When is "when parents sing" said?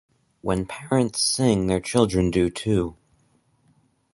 0.41-1.67